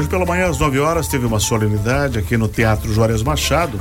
Hoje 0.00 0.08
pela 0.08 0.24
manhã, 0.24 0.48
às 0.48 0.56
9 0.56 0.80
horas, 0.80 1.08
teve 1.08 1.26
uma 1.26 1.38
solenidade 1.38 2.18
aqui 2.18 2.34
no 2.34 2.48
Teatro 2.48 2.90
Juarez 2.90 3.22
Machado, 3.22 3.78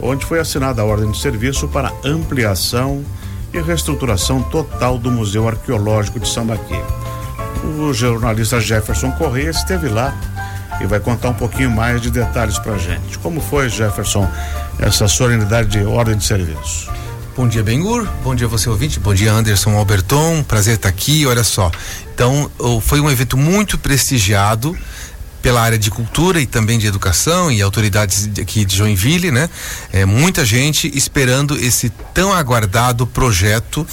onde 0.00 0.26
foi 0.26 0.40
assinada 0.40 0.82
a 0.82 0.84
ordem 0.84 1.08
de 1.08 1.20
serviço 1.20 1.68
para 1.68 1.92
ampliação 2.04 3.04
e 3.54 3.60
reestruturação 3.60 4.42
total 4.42 4.98
do 4.98 5.08
Museu 5.08 5.46
Arqueológico 5.46 6.18
de 6.18 6.28
Sambaqui. 6.28 6.80
O 7.78 7.92
jornalista 7.92 8.60
Jefferson 8.60 9.12
Correia 9.12 9.50
esteve 9.50 9.88
lá 9.88 10.12
e 10.80 10.86
vai 10.86 10.98
contar 10.98 11.28
um 11.28 11.34
pouquinho 11.34 11.70
mais 11.70 12.00
de 12.00 12.10
detalhes 12.10 12.58
para 12.58 12.76
gente. 12.76 13.16
Como 13.18 13.40
foi, 13.40 13.68
Jefferson, 13.68 14.28
essa 14.80 15.06
solenidade 15.06 15.68
de 15.68 15.84
ordem 15.84 16.16
de 16.16 16.24
serviço? 16.24 16.90
Bom 17.36 17.46
dia, 17.46 17.62
Bengur. 17.62 18.04
Bom 18.24 18.34
dia, 18.34 18.48
você 18.48 18.68
ouvinte. 18.68 18.98
Bom 18.98 19.14
dia, 19.14 19.32
Anderson 19.32 19.76
Alberton. 19.76 20.42
Prazer 20.42 20.74
estar 20.74 20.88
aqui. 20.88 21.24
Olha 21.24 21.44
só. 21.44 21.70
Então, 22.12 22.50
foi 22.82 22.98
um 22.98 23.08
evento 23.08 23.36
muito 23.36 23.78
prestigiado 23.78 24.76
pela 25.42 25.60
área 25.60 25.78
de 25.78 25.90
cultura 25.90 26.40
e 26.40 26.46
também 26.46 26.78
de 26.78 26.86
educação 26.86 27.50
e 27.50 27.60
autoridades 27.60 28.30
aqui 28.40 28.64
de 28.64 28.76
Joinville, 28.76 29.30
né? 29.30 29.50
É, 29.92 30.06
muita 30.06 30.44
gente 30.44 30.90
esperando 30.96 31.56
esse 31.56 31.90
tão 32.14 32.32
aguardado 32.32 33.06
projeto 33.06 33.86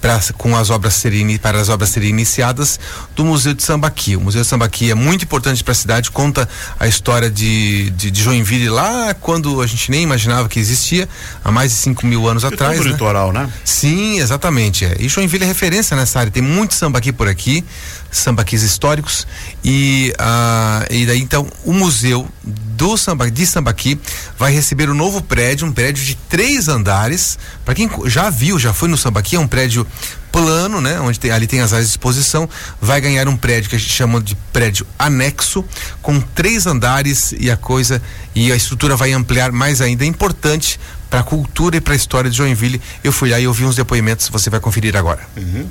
pra, 0.00 0.20
com 0.36 0.56
as 0.56 0.70
obras 0.70 0.94
serem 0.94 1.36
para 1.38 1.60
as 1.60 1.68
obras 1.68 1.90
serem 1.90 2.10
iniciadas 2.10 2.78
do 3.14 3.24
Museu 3.24 3.54
de 3.54 3.62
Sambaqui. 3.62 4.16
O 4.16 4.20
Museu 4.20 4.42
de 4.42 4.46
Sambaqui 4.46 4.90
é 4.90 4.94
muito 4.94 5.24
importante 5.24 5.62
para 5.62 5.72
a 5.72 5.74
cidade, 5.74 6.10
conta 6.10 6.48
a 6.78 6.86
história 6.86 7.30
de, 7.30 7.90
de, 7.90 8.10
de, 8.10 8.22
Joinville 8.22 8.68
lá 8.68 9.14
quando 9.14 9.60
a 9.60 9.66
gente 9.66 9.90
nem 9.90 10.02
imaginava 10.02 10.48
que 10.48 10.58
existia, 10.58 11.08
há 11.44 11.50
mais 11.50 11.72
de 11.72 11.78
5 11.78 12.06
mil 12.06 12.28
anos 12.28 12.44
atrás. 12.44 12.78
No 12.78 12.84
né? 12.84 12.90
litoral, 12.90 13.32
né? 13.32 13.48
Sim, 13.64 14.18
exatamente. 14.18 14.84
É. 14.84 14.96
E 14.98 15.08
Joinville 15.08 15.44
é 15.44 15.46
referência 15.46 15.96
nessa 15.96 16.20
área, 16.20 16.30
tem 16.30 16.42
muito 16.42 16.74
sambaqui 16.74 17.12
por 17.12 17.28
aqui, 17.28 17.64
sambaquis 18.10 18.62
históricos 18.62 19.26
e, 19.64 20.12
uh, 20.18 20.92
e 20.92 21.06
daí 21.06 21.20
então 21.20 21.46
o 21.64 21.72
museu 21.72 22.26
do 22.76 22.96
samba, 22.96 23.30
de 23.30 23.46
Sambaqui 23.46 23.98
vai 24.38 24.52
receber 24.52 24.90
um 24.90 24.94
novo 24.94 25.22
prédio, 25.22 25.66
um 25.66 25.72
prédio 25.72 26.04
de 26.04 26.14
três 26.14 26.68
andares. 26.68 27.38
Para 27.64 27.74
quem 27.74 27.90
já 28.06 28.28
viu, 28.30 28.58
já 28.58 28.72
foi 28.72 28.88
no 28.88 28.96
Sambaqui, 28.96 29.36
é 29.36 29.40
um 29.40 29.48
prédio 29.48 29.86
plano, 30.30 30.80
né? 30.82 31.00
Onde 31.00 31.18
tem, 31.18 31.30
ali 31.30 31.46
tem 31.46 31.60
as 31.60 31.72
áreas 31.72 31.88
de 31.88 31.92
exposição, 31.92 32.48
vai 32.80 33.00
ganhar 33.00 33.26
um 33.26 33.36
prédio 33.36 33.70
que 33.70 33.76
a 33.76 33.78
gente 33.78 33.90
chama 33.90 34.20
de 34.20 34.34
prédio 34.52 34.86
anexo, 34.98 35.64
com 36.02 36.20
três 36.20 36.66
andares 36.66 37.32
e 37.38 37.50
a 37.50 37.56
coisa 37.56 38.02
e 38.34 38.52
a 38.52 38.56
estrutura 38.56 38.96
vai 38.96 39.12
ampliar 39.12 39.50
mais 39.50 39.80
ainda. 39.80 40.04
É 40.04 40.06
importante 40.06 40.78
para 41.08 41.20
a 41.20 41.22
cultura 41.22 41.78
e 41.78 41.80
para 41.80 41.94
a 41.94 41.96
história 41.96 42.30
de 42.30 42.36
Joinville. 42.36 42.80
Eu 43.02 43.12
fui 43.12 43.30
lá 43.30 43.40
e 43.40 43.46
ouvi 43.46 43.64
uns 43.64 43.76
depoimentos, 43.76 44.28
você 44.28 44.50
vai 44.50 44.60
conferir 44.60 44.94
agora. 44.94 45.26
Uhum. 45.36 45.66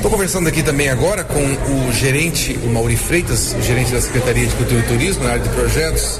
Estou 0.00 0.10
conversando 0.10 0.48
aqui 0.48 0.62
também 0.62 0.88
agora 0.88 1.22
com 1.22 1.38
o 1.38 1.92
gerente, 1.92 2.58
o 2.64 2.68
Mauri 2.68 2.96
Freitas, 2.96 3.52
o 3.52 3.60
gerente 3.60 3.92
da 3.92 4.00
Secretaria 4.00 4.46
de 4.46 4.54
Cultura 4.54 4.80
e 4.80 4.82
Turismo, 4.84 5.24
na 5.24 5.32
área 5.32 5.42
de 5.42 5.50
projetos, 5.50 6.18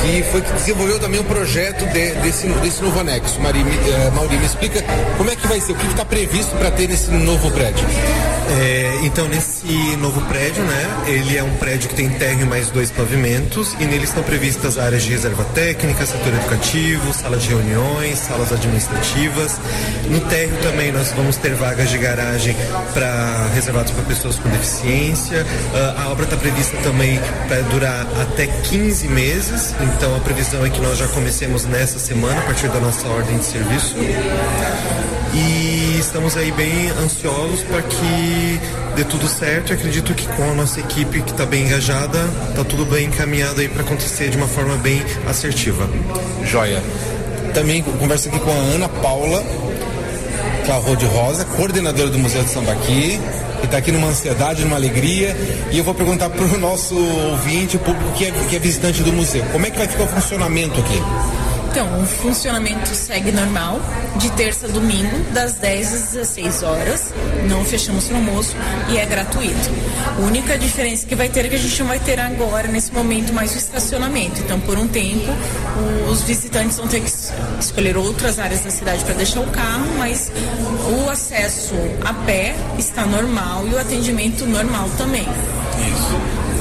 que 0.00 0.22
foi 0.30 0.40
que 0.40 0.52
desenvolveu 0.52 0.98
também 0.98 1.20
o 1.20 1.22
um 1.22 1.26
projeto 1.26 1.84
de, 1.86 2.10
desse, 2.22 2.48
desse 2.48 2.82
novo 2.82 2.98
anexo. 3.00 3.40
Mari, 3.40 3.60
uh, 3.60 4.12
Mauri, 4.14 4.36
me 4.36 4.46
explica 4.46 4.82
como 5.16 5.30
é 5.30 5.36
que 5.36 5.46
vai 5.46 5.60
ser, 5.60 5.72
o 5.72 5.74
que 5.74 5.86
está 5.86 6.04
previsto 6.04 6.56
para 6.56 6.70
ter 6.70 6.88
nesse 6.88 7.10
novo 7.10 7.50
prédio? 7.50 7.86
É, 8.60 9.00
então, 9.04 9.26
nesse 9.28 9.96
novo 9.96 10.20
prédio, 10.22 10.62
né, 10.64 11.04
ele 11.06 11.36
é 11.36 11.42
um 11.42 11.54
prédio 11.56 11.88
que 11.88 11.94
tem 11.94 12.08
térreo 12.10 12.46
mais 12.46 12.68
dois 12.70 12.90
pavimentos 12.90 13.74
e 13.80 13.84
nele 13.84 14.04
estão 14.04 14.22
previstas 14.22 14.78
áreas 14.78 15.04
de 15.04 15.10
reserva 15.10 15.44
técnica, 15.54 16.04
setor 16.04 16.34
educativo, 16.34 17.14
salas 17.14 17.42
de 17.42 17.48
reuniões, 17.48 18.18
salas 18.18 18.52
administrativas. 18.52 19.58
No 20.10 20.20
térreo 20.20 20.56
também 20.62 20.92
nós 20.92 21.12
vamos 21.12 21.36
ter 21.36 21.54
vagas 21.54 21.88
de 21.88 21.98
garagem 21.98 22.54
para 22.92 23.48
reservados 23.54 23.92
para 23.92 24.04
pessoas 24.04 24.38
com 24.38 24.48
deficiência. 24.50 25.42
Uh, 25.42 26.00
a 26.00 26.08
obra 26.10 26.24
está 26.24 26.36
prevista 26.36 26.76
também 26.78 27.18
para 27.48 27.62
durar 27.62 28.06
até 28.20 28.46
15 28.46 29.08
meses, 29.08 29.74
então 29.82 30.16
a 30.16 30.20
previsão 30.20 30.64
é 30.64 30.70
que 30.70 30.80
nós 30.80 30.98
já 30.98 31.08
comecemos 31.08 31.64
nessa 31.64 31.98
semana, 31.98 32.38
a 32.40 32.42
partir 32.42 32.68
da 32.68 32.80
nossa 32.80 33.06
ordem 33.08 33.38
de 33.38 33.44
serviço. 33.44 33.96
E 35.34 35.96
estamos 35.98 36.36
aí 36.36 36.52
bem 36.52 36.90
ansiosos 37.02 37.62
para 37.62 37.82
que 37.82 38.60
dê 38.96 39.04
tudo 39.04 39.26
certo. 39.28 39.72
acredito 39.72 40.14
que 40.14 40.26
com 40.28 40.50
a 40.50 40.54
nossa 40.54 40.80
equipe 40.80 41.22
que 41.22 41.30
está 41.30 41.46
bem 41.46 41.64
engajada, 41.64 42.18
está 42.50 42.64
tudo 42.64 42.84
bem 42.84 43.06
encaminhado 43.06 43.60
aí 43.60 43.68
para 43.68 43.82
acontecer 43.82 44.30
de 44.30 44.36
uma 44.36 44.46
forma 44.46 44.76
bem 44.76 45.02
assertiva. 45.28 45.88
Joia. 46.44 46.82
Também 47.54 47.82
converso 47.82 48.28
aqui 48.28 48.38
com 48.40 48.50
a 48.50 48.54
Ana 48.54 48.88
Paula 48.88 49.42
Clavô 50.64 50.94
de 50.94 51.04
Rosa, 51.06 51.44
coordenadora 51.44 52.08
do 52.08 52.18
Museu 52.18 52.42
de 52.44 52.50
Sambaqui, 52.50 53.20
que 53.62 53.66
está 53.66 53.78
aqui 53.78 53.92
numa 53.92 54.08
ansiedade, 54.08 54.62
numa 54.64 54.76
alegria. 54.76 55.34
E 55.70 55.78
eu 55.78 55.84
vou 55.84 55.94
perguntar 55.94 56.28
para 56.28 56.44
o 56.44 56.58
nosso 56.58 56.96
ouvinte, 56.96 57.76
o 57.76 57.80
público 57.80 58.12
que 58.12 58.26
é, 58.26 58.30
que 58.50 58.56
é 58.56 58.58
visitante 58.58 59.02
do 59.02 59.12
museu, 59.12 59.44
como 59.52 59.64
é 59.64 59.70
que 59.70 59.78
vai 59.78 59.88
ficar 59.88 60.04
o 60.04 60.08
funcionamento 60.08 60.78
aqui? 60.80 61.00
Então, 61.72 62.02
o 62.02 62.06
funcionamento 62.06 62.94
segue 62.94 63.32
normal, 63.32 63.80
de 64.16 64.30
terça 64.32 64.66
a 64.66 64.68
domingo, 64.68 65.24
das 65.32 65.54
10 65.54 65.94
às 65.94 66.02
16 66.12 66.62
horas. 66.62 67.14
Não 67.48 67.64
fechamos 67.64 68.10
o 68.10 68.14
almoço 68.14 68.54
e 68.90 68.98
é 68.98 69.06
gratuito. 69.06 69.70
A 70.18 70.20
única 70.20 70.58
diferença 70.58 71.06
que 71.06 71.14
vai 71.14 71.30
ter 71.30 71.46
é 71.46 71.48
que 71.48 71.54
a 71.54 71.58
gente 71.58 71.80
não 71.80 71.88
vai 71.88 71.98
ter 71.98 72.20
agora, 72.20 72.68
nesse 72.68 72.92
momento, 72.92 73.32
mais 73.32 73.54
o 73.54 73.56
estacionamento. 73.56 74.38
Então, 74.42 74.60
por 74.60 74.76
um 74.76 74.86
tempo, 74.86 75.32
os 76.10 76.20
visitantes 76.20 76.76
vão 76.76 76.86
ter 76.86 77.00
que 77.00 77.10
escolher 77.58 77.96
outras 77.96 78.38
áreas 78.38 78.60
da 78.60 78.70
cidade 78.70 79.02
para 79.02 79.14
deixar 79.14 79.40
o 79.40 79.46
carro, 79.46 79.86
mas 79.96 80.30
o 80.94 81.08
acesso 81.08 81.74
a 82.04 82.12
pé 82.12 82.54
está 82.78 83.06
normal 83.06 83.66
e 83.66 83.72
o 83.72 83.78
atendimento 83.78 84.44
normal 84.44 84.90
também. 84.98 85.26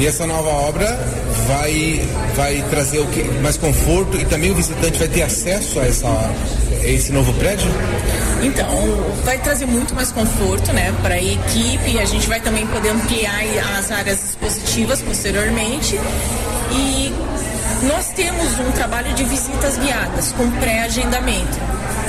E 0.01 0.07
essa 0.07 0.25
nova 0.25 0.49
obra 0.49 0.97
vai, 1.47 2.01
vai 2.35 2.65
trazer 2.71 2.97
o 2.97 3.05
que? 3.05 3.21
Mais 3.39 3.55
conforto 3.55 4.17
e 4.17 4.25
também 4.25 4.49
o 4.49 4.55
visitante 4.55 4.97
vai 4.97 5.07
ter 5.07 5.21
acesso 5.21 5.79
a, 5.79 5.85
essa, 5.85 6.07
a 6.07 6.87
esse 6.87 7.11
novo 7.11 7.31
prédio? 7.33 7.69
Então, 8.41 8.67
vai 9.23 9.37
trazer 9.37 9.67
muito 9.67 9.93
mais 9.93 10.11
conforto, 10.11 10.73
né, 10.73 10.91
para 11.03 11.13
a 11.13 11.21
equipe. 11.21 11.99
A 11.99 12.05
gente 12.05 12.27
vai 12.27 12.39
também 12.39 12.65
poder 12.65 12.89
ampliar 12.89 13.43
as 13.77 13.91
áreas 13.91 14.29
expositivas 14.29 15.03
posteriormente. 15.03 15.99
E 16.71 17.13
nós 17.83 18.09
temos 18.09 18.57
um 18.57 18.71
trabalho 18.71 19.13
de 19.13 19.23
visitas 19.23 19.77
guiadas 19.77 20.31
com 20.31 20.49
pré-agendamento. 20.59 21.59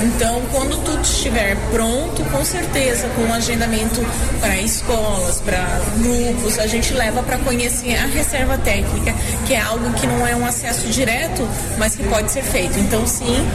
Então, 0.01 0.41
quando 0.51 0.83
tudo 0.83 1.01
estiver 1.01 1.55
pronto, 1.71 2.23
com 2.31 2.43
certeza, 2.43 3.07
com 3.15 3.21
um 3.23 3.33
agendamento 3.33 4.01
para 4.39 4.57
escolas, 4.57 5.39
para 5.41 5.81
grupos, 5.97 6.59
a 6.59 6.67
gente 6.67 6.93
leva 6.93 7.21
para 7.23 7.37
conhecer 7.39 7.95
a 7.95 8.05
reserva 8.05 8.57
técnica, 8.57 9.13
que 9.45 9.53
é 9.53 9.61
algo 9.61 9.91
que 9.93 10.07
não 10.07 10.25
é 10.25 10.35
um 10.35 10.45
acesso 10.45 10.87
direto, 10.87 11.47
mas 11.77 11.95
que 11.95 12.03
pode 12.03 12.31
ser 12.31 12.43
feito. 12.43 12.77
Então, 12.79 13.05
sim, 13.07 13.47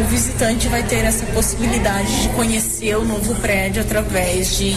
o 0.00 0.08
visitante 0.08 0.68
vai 0.68 0.82
ter 0.82 1.04
essa 1.04 1.24
possibilidade 1.26 2.22
de 2.22 2.28
conhecer 2.30 2.96
o 2.96 3.04
novo 3.04 3.34
prédio 3.36 3.82
através 3.82 4.56
de 4.56 4.74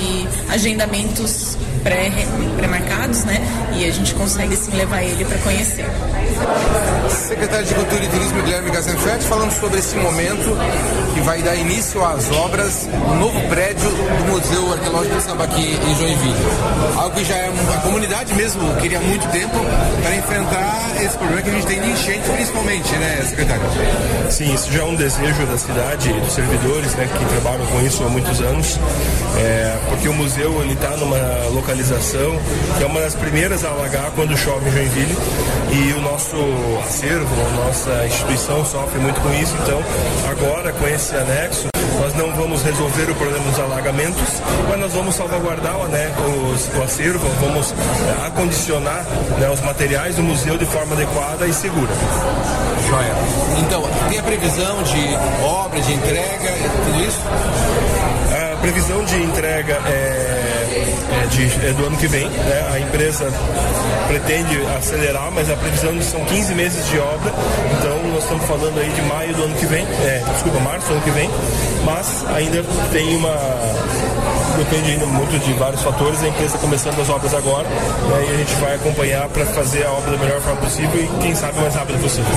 agendamentos 0.50 1.58
pré-marcados, 1.84 3.24
né? 3.26 3.40
E 3.78 3.86
a 3.86 3.92
gente 3.92 4.14
consegue 4.16 4.56
sim 4.56 4.72
levar 4.72 5.03
ele 5.03 5.24
para 5.24 5.38
conhecer. 5.40 5.86
Secretário 7.09 7.66
de 7.66 7.76
Cultura 7.76 8.03
e 8.03 8.08
Turismo 8.08 8.42
Guilherme 8.42 8.72
Gazenfett 8.72 9.24
falando 9.26 9.52
sobre 9.52 9.80
esse 9.80 9.96
momento 9.96 10.58
que 11.14 11.22
vai 11.22 11.42
dar 11.42 11.56
início 11.56 12.04
às 12.04 12.30
obras 12.32 12.88
no 13.08 13.16
novo 13.16 13.40
prédio 13.48 13.90
do 13.90 14.32
Museu 14.32 14.74
Arqueológico 14.74 15.16
de 15.16 15.22
Sambaqui 15.22 15.80
em 15.88 15.96
Joinville. 15.96 16.36
Algo 16.98 17.16
que 17.16 17.26
já 17.26 17.36
é 17.36 17.48
a 17.48 17.78
comunidade 17.80 18.34
mesmo 18.34 18.76
queria 18.76 18.98
há 18.98 19.02
muito 19.02 19.28
tempo 19.32 19.56
para 20.02 20.16
enfrentar 20.16 20.96
esse 21.02 21.18
problema 21.18 21.42
que 21.42 21.50
a 21.50 21.54
gente 21.54 21.68
tem 21.68 21.82
de 21.82 21.92
enchente 21.92 22.30
principalmente, 22.30 22.92
né, 22.96 23.26
secretário? 23.28 23.64
Sim, 24.30 24.54
isso 24.54 24.72
já 24.72 24.82
é 24.82 24.86
um 24.86 24.96
desejo 24.96 25.46
da 25.46 25.58
cidade 25.58 26.14
dos 26.14 26.34
servidores, 26.34 26.94
né, 26.96 27.08
que 27.18 27.26
trabalham 27.26 27.66
com 27.68 27.82
isso 27.82 28.04
há 28.04 28.10
muitos 28.10 28.40
anos, 28.42 28.80
é, 29.38 29.78
porque 29.90 30.08
o 30.08 30.14
museu 30.14 30.62
ele 30.62 30.74
está 30.74 30.92
numa 30.98 31.48
localização 31.54 32.40
que 32.78 32.84
é 32.84 32.88
uma 32.88 33.02
das 33.02 33.16
primeiras 33.16 33.64
a 33.64 33.70
alagar 33.70 34.12
quando 34.16 34.35
chove 34.38 34.70
em 34.70 34.72
Joinville 34.72 35.18
e 35.72 35.94
o 35.94 36.02
nosso 36.02 36.35
acervo, 36.85 37.35
a 37.41 37.66
nossa 37.66 38.06
instituição 38.06 38.66
sofre 38.66 39.00
muito 39.00 39.20
com 39.22 39.34
isso, 39.34 39.53
então 39.64 39.82
agora 40.29 40.72
com 40.74 40.88
esse 40.96 41.16
anexo 41.16 41.68
nós 42.00 42.14
não 42.14 42.32
vamos 42.34 42.62
resolver 42.62 43.09
o 43.09 43.16
problema 43.16 43.44
dos 43.46 43.59
alagamentos, 43.59 44.42
mas 44.70 44.80
nós 44.80 44.94
vamos 44.94 45.16
salvaguardar 45.16 45.78
né, 45.88 46.12
os, 46.53 46.70
o 46.78 46.84
acervo, 46.84 47.28
vamos 47.40 47.74
é, 47.74 48.28
acondicionar 48.28 49.06
né, 49.40 49.50
os 49.50 49.62
materiais 49.62 50.16
do 50.16 50.24
museu 50.24 50.58
de 50.58 50.66
forma 50.66 50.94
adequada 50.94 51.47
e 51.47 51.53
segura. 51.53 51.92
Joia. 52.88 53.14
Então, 53.59 53.84
tem 54.09 54.20
a 54.20 54.24
previsão 54.24 54.84
de 54.84 55.16
obra, 55.44 55.82
de 55.82 55.94
entrega, 55.94 56.52
tudo 56.86 57.03
isso? 57.03 57.22
A 58.53 58.58
previsão 58.58 59.03
de 59.06 59.24
entrega 59.24 59.74
é, 59.88 60.34
de, 61.35 61.67
é 61.67 61.73
do 61.73 61.85
ano 61.85 61.97
que 61.97 62.08
vem. 62.08 62.28
Né? 62.29 62.70
A 62.72 62.79
empresa 62.79 63.32
pretende 64.08 64.66
acelerar, 64.78 65.32
mas 65.32 65.49
a 65.49 65.55
previsão 65.55 66.02
são 66.02 66.23
15 66.26 66.55
meses 66.55 66.87
de 66.90 66.99
obra. 66.99 67.34
Então 67.78 68.11
nós 68.11 68.23
estamos 68.23 68.46
falando 68.46 68.79
aí 68.79 68.90
de 68.90 69.02
maio 69.03 69.34
do 69.34 69.43
ano 69.43 69.55
que 69.55 69.66
vem, 69.66 69.84
é, 69.84 70.23
desculpa, 70.34 70.59
março 70.59 70.87
do 70.87 70.93
ano 70.93 71.02
que 71.02 71.11
vem, 71.11 71.29
mas 71.84 72.26
ainda 72.34 72.64
tem 72.91 73.16
uma 73.17 73.35
depende 74.58 75.05
muito 75.05 75.37
de 75.43 75.53
vários 75.53 75.82
fatores. 75.82 76.23
A 76.23 76.28
empresa 76.28 76.55
está 76.55 76.59
começando 76.59 76.99
as 76.99 77.09
obras 77.09 77.34
agora 77.34 77.67
né, 77.67 78.26
e 78.29 78.34
a 78.34 78.38
gente 78.38 78.55
vai 78.55 78.76
acompanhar 78.76 79.28
para 79.29 79.46
fazer 79.47 79.85
a 79.85 79.91
obra 79.91 80.11
da 80.11 80.17
melhor 80.17 80.41
forma 80.41 80.61
possível 80.61 81.03
e, 81.03 81.08
quem 81.22 81.35
sabe, 81.35 81.59
mais 81.59 81.76
rápido 81.76 82.02
possível. 82.02 82.31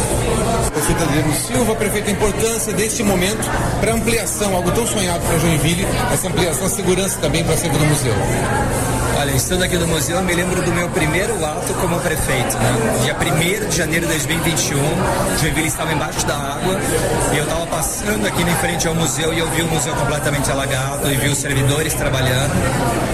Prefeito 0.78 1.02
Adriano 1.02 1.34
Silva, 1.34 1.74
prefeito, 1.74 2.08
a 2.08 2.12
importância 2.12 2.72
deste 2.72 3.02
momento 3.02 3.50
para 3.80 3.94
ampliação, 3.94 4.54
algo 4.54 4.70
tão 4.70 4.86
sonhado 4.86 5.24
para 5.26 5.36
Joinville, 5.36 5.84
essa 6.12 6.28
ampliação, 6.28 6.68
segurança 6.68 7.18
também 7.18 7.42
para 7.42 7.54
a 7.54 7.56
do 7.56 7.84
museu. 7.84 8.14
Olha, 9.18 9.32
estando 9.32 9.64
aqui 9.64 9.76
no 9.76 9.88
museu, 9.88 10.16
eu 10.18 10.22
me 10.22 10.32
lembro 10.32 10.62
do 10.62 10.72
meu 10.72 10.88
primeiro 10.90 11.44
ato 11.44 11.74
como 11.74 11.98
prefeito, 11.98 12.56
né? 12.56 13.00
Dia 13.02 13.16
1 13.16 13.68
de 13.68 13.76
janeiro 13.76 14.06
de 14.06 14.12
2021, 14.12 14.78
Joinville 15.40 15.66
estava 15.66 15.92
embaixo 15.92 16.24
da 16.24 16.36
água 16.36 16.78
e 17.34 17.38
eu 17.38 17.42
estava 17.42 17.66
passando 17.66 18.24
aqui 18.28 18.42
em 18.42 18.54
frente 18.56 18.86
ao 18.86 18.94
museu 18.94 19.34
e 19.34 19.40
eu 19.40 19.50
vi 19.50 19.62
o 19.62 19.66
museu 19.66 19.92
completamente 19.96 20.48
alagado 20.52 21.10
e 21.10 21.16
vi 21.16 21.28
os 21.28 21.38
servidores 21.38 21.94
trabalhando. 21.94 22.52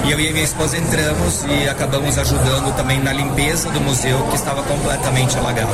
E 0.04 0.12
eu 0.12 0.20
e 0.20 0.30
minha 0.30 0.44
esposa 0.44 0.76
entramos 0.76 1.42
e 1.48 1.66
acabamos 1.66 2.18
ajudando 2.18 2.76
também 2.76 3.00
na 3.00 3.14
limpeza 3.14 3.70
do 3.70 3.80
museu 3.80 4.18
que 4.28 4.36
estava 4.36 4.62
completamente 4.62 5.38
alagado. 5.38 5.72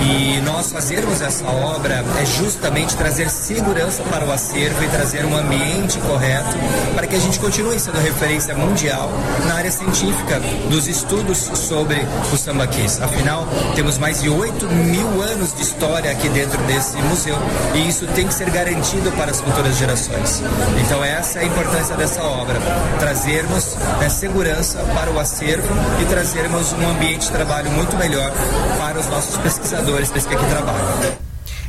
E 0.00 0.40
nós 0.40 0.72
fazermos 0.88 1.20
essa 1.20 1.46
obra 1.46 2.02
é 2.18 2.24
justamente 2.24 2.96
trazer 2.96 3.28
segurança 3.28 4.02
para 4.04 4.24
o 4.24 4.32
acervo 4.32 4.82
e 4.82 4.88
trazer 4.88 5.22
um 5.26 5.36
ambiente 5.36 5.98
correto 5.98 6.56
para 6.94 7.06
que 7.06 7.14
a 7.14 7.18
gente 7.18 7.38
continue 7.38 7.78
sendo 7.78 8.00
referência 8.00 8.54
mundial 8.54 9.10
na 9.46 9.56
área 9.56 9.70
científica 9.70 10.40
dos 10.70 10.88
estudos 10.88 11.36
sobre 11.36 11.98
os 12.32 12.40
sambaquis. 12.40 13.02
Afinal, 13.02 13.46
temos 13.74 13.98
mais 13.98 14.22
de 14.22 14.30
8 14.30 14.66
mil 14.66 15.20
anos 15.20 15.54
de 15.54 15.60
história 15.60 16.10
aqui 16.10 16.26
dentro 16.30 16.56
desse 16.62 16.96
museu 17.02 17.36
e 17.74 17.86
isso 17.86 18.06
tem 18.14 18.26
que 18.26 18.32
ser 18.32 18.48
garantido 18.48 19.12
para 19.12 19.30
as 19.30 19.42
futuras 19.42 19.76
gerações. 19.76 20.42
Então, 20.86 21.04
essa 21.04 21.40
é 21.40 21.42
a 21.42 21.44
importância 21.44 21.96
dessa 21.96 22.22
obra: 22.22 22.58
trazermos 22.98 23.76
né, 24.00 24.08
segurança 24.08 24.78
para 24.94 25.10
o 25.10 25.20
acervo 25.20 25.68
e 26.00 26.06
trazermos 26.06 26.72
um 26.72 26.88
ambiente 26.88 27.26
de 27.26 27.32
trabalho 27.32 27.70
muito 27.72 27.94
melhor 27.98 28.32
para 28.78 28.98
os 28.98 29.06
nossos 29.08 29.36
pesquisadores 29.36 30.10
que 30.10 30.18
aqui 30.18 30.46
trabalham. 30.46 30.77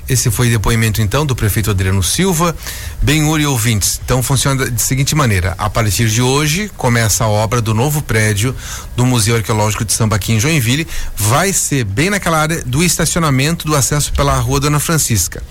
Esse 0.09 0.31
foi 0.31 0.47
o 0.47 0.51
depoimento 0.51 1.03
então 1.03 1.23
do 1.23 1.35
prefeito 1.35 1.69
Adriano 1.69 2.01
Silva. 2.01 2.55
Bem, 2.99 3.23
Uri 3.25 3.45
ouvintes, 3.45 4.01
então 4.03 4.23
funciona 4.23 4.65
da 4.65 4.77
seguinte 4.79 5.13
maneira: 5.13 5.53
a 5.55 5.69
partir 5.69 6.09
de 6.09 6.19
hoje 6.19 6.71
começa 6.75 7.25
a 7.25 7.27
obra 7.27 7.61
do 7.61 7.75
novo 7.75 8.01
prédio 8.01 8.55
do 8.95 9.05
Museu 9.05 9.35
Arqueológico 9.35 9.85
de 9.85 9.93
Sambaqui 9.93 10.33
em 10.33 10.39
Joinville. 10.39 10.87
Vai 11.15 11.53
ser 11.53 11.83
bem 11.83 12.09
naquela 12.09 12.39
área 12.39 12.63
do 12.65 12.83
estacionamento 12.83 13.67
do 13.67 13.75
acesso 13.75 14.11
pela 14.13 14.35
Rua 14.39 14.59
Dona 14.59 14.79
Francisca. 14.79 15.43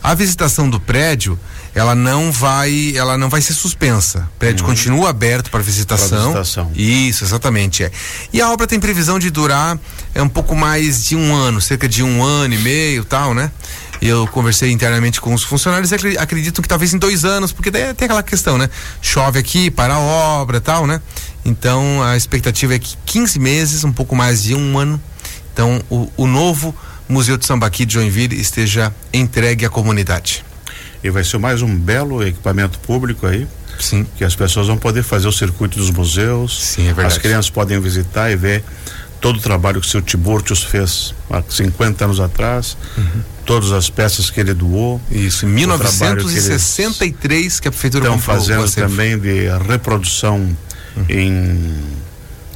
A 0.00 0.14
visitação 0.14 0.70
do 0.70 0.78
prédio 0.78 1.36
ela 1.74 1.94
não 1.94 2.30
vai, 2.30 2.92
ela 2.96 3.18
não 3.18 3.28
vai 3.28 3.40
ser 3.40 3.54
suspensa. 3.54 4.28
O 4.36 4.38
prédio 4.38 4.64
uhum. 4.64 4.70
continua 4.70 5.10
aberto 5.10 5.50
para 5.50 5.62
visitação. 5.62 6.28
visitação. 6.28 6.70
Isso, 6.74 7.24
exatamente. 7.24 7.82
É. 7.82 7.90
E 8.32 8.40
a 8.40 8.50
obra 8.50 8.66
tem 8.66 8.78
previsão 8.78 9.18
de 9.18 9.30
durar 9.30 9.78
é 10.14 10.22
um 10.22 10.28
pouco 10.28 10.54
mais 10.54 11.04
de 11.04 11.16
um 11.16 11.34
ano, 11.34 11.60
cerca 11.60 11.88
de 11.88 12.02
um 12.02 12.22
ano 12.22 12.54
e 12.54 12.58
meio, 12.58 13.04
tal, 13.04 13.34
né? 13.34 13.50
eu 14.02 14.26
conversei 14.26 14.70
internamente 14.70 15.18
com 15.18 15.32
os 15.32 15.42
funcionários 15.42 15.90
e 15.90 16.18
acreditam 16.18 16.60
que 16.60 16.68
talvez 16.68 16.92
em 16.92 16.98
dois 16.98 17.24
anos, 17.24 17.52
porque 17.52 17.70
daí 17.70 17.94
tem 17.94 18.04
aquela 18.04 18.22
questão, 18.22 18.58
né? 18.58 18.68
Chove 19.00 19.38
aqui, 19.38 19.70
para 19.70 19.94
a 19.94 19.98
obra 19.98 20.60
tal, 20.60 20.86
né? 20.86 21.00
Então 21.42 22.02
a 22.02 22.14
expectativa 22.14 22.74
é 22.74 22.78
que 22.78 22.96
15 23.06 23.38
meses, 23.38 23.82
um 23.82 23.92
pouco 23.92 24.14
mais 24.14 24.42
de 24.42 24.54
um 24.54 24.78
ano, 24.78 25.00
então 25.52 25.80
o, 25.88 26.10
o 26.18 26.26
novo 26.26 26.74
Museu 27.08 27.38
de 27.38 27.46
Sambaqui 27.46 27.86
de 27.86 27.94
Joinville 27.94 28.38
esteja 28.38 28.94
entregue 29.12 29.64
à 29.64 29.70
comunidade. 29.70 30.44
E 31.04 31.10
vai 31.10 31.22
ser 31.22 31.36
mais 31.36 31.60
um 31.60 31.76
belo 31.76 32.26
equipamento 32.26 32.78
público 32.78 33.26
aí. 33.26 33.46
Sim. 33.78 34.06
Que 34.16 34.24
as 34.24 34.34
pessoas 34.34 34.68
vão 34.68 34.78
poder 34.78 35.02
fazer 35.02 35.28
o 35.28 35.32
circuito 35.32 35.78
dos 35.78 35.90
museus. 35.90 36.58
Sim, 36.58 36.84
é 36.84 36.94
verdade. 36.94 37.08
As 37.08 37.18
crianças 37.18 37.50
podem 37.50 37.78
visitar 37.78 38.30
e 38.30 38.36
ver 38.36 38.64
todo 39.20 39.36
o 39.36 39.40
trabalho 39.40 39.82
que 39.82 39.86
o 39.86 39.90
seu 39.90 40.00
Tiburtius 40.00 40.62
fez 40.62 41.14
há 41.30 41.42
50 41.46 42.06
anos 42.06 42.20
atrás, 42.20 42.74
uhum. 42.96 43.20
todas 43.44 43.70
as 43.72 43.90
peças 43.90 44.30
que 44.30 44.40
ele 44.40 44.54
doou. 44.54 44.98
Isso, 45.10 45.44
em 45.44 45.50
1963 45.50 47.56
que, 47.56 47.60
que, 47.60 47.68
a 47.68 47.70
prefeitura 47.70 48.04
estão 48.04 48.18
fazendo 48.18 48.66
também 48.70 49.18
de 49.18 49.48
reprodução 49.68 50.56
uhum. 50.96 51.04
em, 51.10 51.84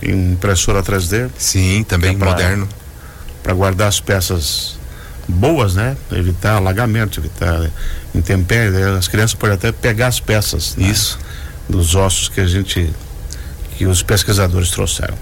em, 0.02 0.32
impressora 0.32 0.82
3D. 0.82 1.28
Sim, 1.36 1.84
também 1.86 2.14
é 2.14 2.18
pra, 2.18 2.30
moderno. 2.30 2.66
Para 3.42 3.52
guardar 3.52 3.88
as 3.88 4.00
peças 4.00 4.77
boas, 5.28 5.75
né? 5.75 5.96
Evitar 6.10 6.56
alagamento, 6.56 7.20
evitar 7.20 7.70
intempéries. 8.14 8.75
As 8.75 9.08
crianças 9.08 9.34
podem 9.34 9.54
até 9.54 9.70
pegar 9.70 10.06
as 10.08 10.19
peças. 10.19 10.75
Né? 10.76 10.88
Isso. 10.88 11.19
Dos 11.69 11.94
ossos 11.94 12.28
que 12.28 12.40
a 12.40 12.46
gente 12.46 12.90
que 13.76 13.86
os 13.86 14.02
pesquisadores 14.02 14.70
trouxeram. 14.70 15.16